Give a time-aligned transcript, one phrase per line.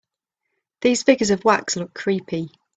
[0.81, 2.49] These figures of wax look creepy.